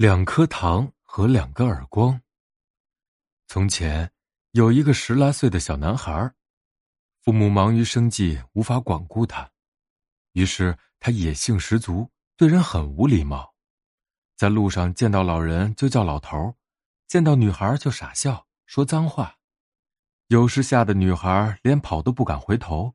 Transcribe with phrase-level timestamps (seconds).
[0.00, 2.22] 两颗糖和两个耳光。
[3.48, 4.08] 从前
[4.52, 6.32] 有一个十来岁的小男孩，
[7.20, 9.50] 父母忙于生计，无法管顾他，
[10.34, 13.56] 于是他野性十足，对人很无礼貌，
[14.36, 16.54] 在路上见到老人就叫老头，
[17.08, 19.38] 见到女孩就傻笑说脏话，
[20.28, 22.94] 有时吓得女孩连跑都不敢回头。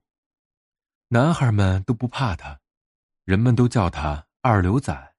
[1.10, 2.62] 男孩们都不怕他，
[3.26, 5.16] 人们都叫他二流仔。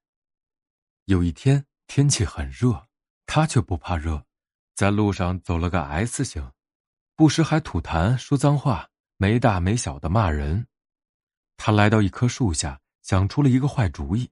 [1.04, 1.66] 有一天。
[1.86, 2.88] 天气很热，
[3.26, 4.25] 他却不怕热，
[4.75, 6.52] 在路上走了个 S 型，
[7.14, 10.66] 不时还吐痰、说脏话，没大没小的骂人。
[11.56, 14.28] 他来到一棵树下，想出了一个坏主意。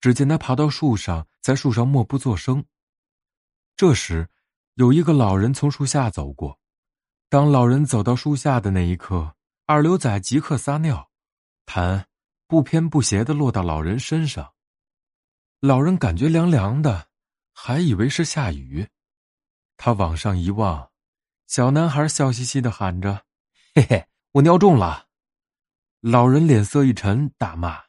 [0.00, 2.64] 只见他爬到树上，在树上默不作声。
[3.76, 4.28] 这时，
[4.74, 6.60] 有一个老人从树下走过。
[7.28, 9.34] 当老人走到树下的那一刻，
[9.66, 11.10] 二流仔即刻撒尿，
[11.66, 12.04] 痰
[12.46, 14.53] 不偏不斜的落到老人身上。
[15.66, 17.08] 老人感觉凉凉的，
[17.54, 18.86] 还以为是下雨。
[19.78, 20.90] 他往上一望，
[21.46, 23.24] 小男孩笑嘻嘻的喊着
[23.74, 25.06] ：“嘿嘿，我尿中了！”
[26.04, 27.82] 老人脸色一沉，大骂：“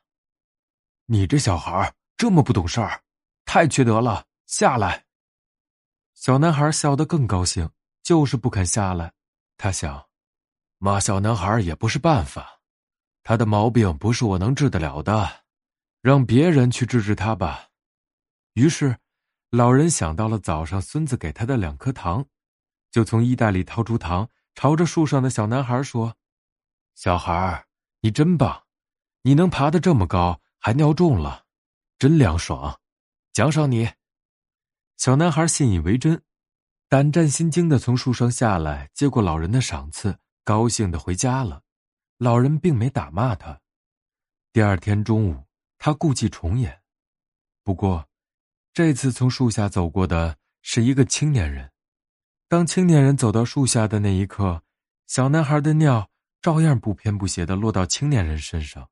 [1.07, 3.03] 你这小孩这么不懂事儿，
[3.43, 4.25] 太缺德了！
[4.45, 5.03] 下来！”
[6.15, 7.69] 小男孩笑得更高兴，
[8.01, 9.11] 就是不肯下来。
[9.57, 10.07] 他想，
[10.77, 12.61] 骂小男孩也不是办法，
[13.21, 15.43] 他的毛病不是我能治得了的。
[16.05, 17.69] 让别人去治治他吧。
[18.53, 18.99] 于是，
[19.49, 22.27] 老人想到了早上孙子给他的两颗糖，
[22.91, 26.15] 就从衣袋里掏出糖，朝着树上的小男孩说
[26.93, 27.65] ：“小孩
[28.01, 28.65] 你真棒，
[29.23, 31.45] 你能爬得这么高，还尿中了，
[31.97, 32.79] 真凉爽，
[33.33, 33.89] 奖赏你。”
[34.97, 36.21] 小男孩信以为真，
[36.87, 41.63] 胆战心惊的从树上下来，接过老人的赏赐，高兴的回家了。
[42.19, 43.59] 老人并没打骂他。
[44.53, 45.44] 第二天中午。
[45.85, 46.81] 他故伎重演，
[47.63, 48.09] 不过，
[48.73, 51.71] 这次从树下走过的是一个青年人。
[52.47, 54.63] 当青年人走到树下的那一刻，
[55.05, 56.09] 小男孩的尿
[56.41, 58.89] 照样不偏不斜的落到青年人身上。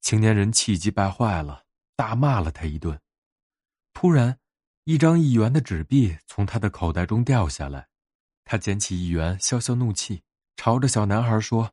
[0.00, 1.62] 青年人气急败坏了，
[1.94, 3.00] 大骂了他一顿。
[3.92, 4.36] 突然，
[4.82, 7.86] 一张一元的纸币从他的口袋中掉下来，
[8.44, 10.24] 他捡起一元，消消怒气，
[10.56, 11.70] 朝着小男孩说：“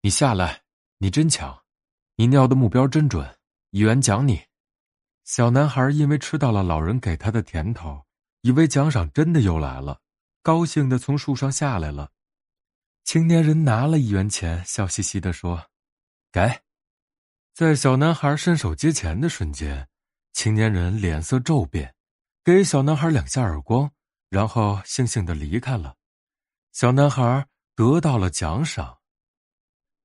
[0.00, 0.62] 你下来，
[0.96, 1.60] 你真强。”
[2.16, 3.38] 你尿的目标真准，
[3.72, 4.44] 一元奖你。
[5.24, 8.04] 小男孩因为吃到了老人给他的甜头，
[8.42, 10.02] 以为奖赏真的又来了，
[10.42, 12.10] 高兴的从树上下来了。
[13.04, 15.70] 青年人拿了一元钱，笑嘻嘻的说
[16.30, 16.60] ：“给。”
[17.54, 19.88] 在小男孩伸手接钱的瞬间，
[20.34, 21.94] 青年人脸色骤变，
[22.44, 23.90] 给小男孩两下耳光，
[24.28, 25.96] 然后悻悻的离开了。
[26.72, 28.98] 小男孩得到了奖赏。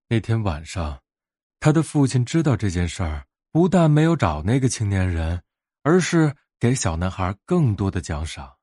[0.08, 1.04] 那天晚上。
[1.60, 5.42] 他的父亲知道这件事儿，不但没有找那个青年人，
[5.84, 8.56] 而是给小男孩更多的奖赏。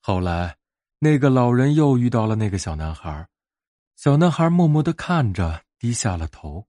[0.00, 0.56] 后来，
[0.98, 3.26] 那个老人又遇到了那个小男孩，
[3.96, 6.66] 小男孩默默的看着，低下了头。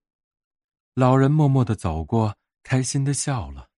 [0.94, 3.70] 老人默默的走过，开心的笑了。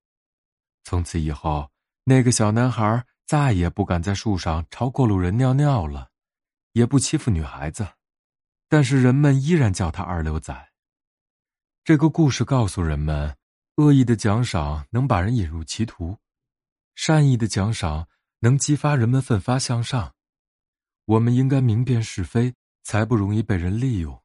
[0.84, 1.72] 从此以后，
[2.04, 6.10] 那个小男孩再也不敢在树上朝过路人尿尿了，
[6.74, 7.88] 也不欺负女孩子，
[8.70, 10.70] 但是人们依然叫他二流仔。
[11.88, 13.34] 这个故事告诉人们：
[13.78, 16.18] 恶意的奖赏能把人引入歧途，
[16.96, 18.10] 善意的奖赏
[18.40, 20.14] 能激发人们奋发向上。
[21.06, 22.54] 我们应该明辨是非，
[22.84, 24.22] 才不容易被人利用。